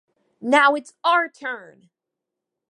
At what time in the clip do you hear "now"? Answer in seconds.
0.41-0.73